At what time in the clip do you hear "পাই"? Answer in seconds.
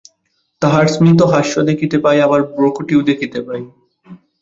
2.03-2.17, 3.47-3.61